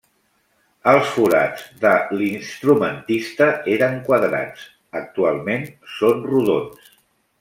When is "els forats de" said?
0.91-1.91